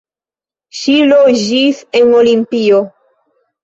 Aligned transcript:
Ŝi 0.77 0.95
loĝis 1.13 1.85
en 2.03 2.19
Olimpio. 2.25 2.85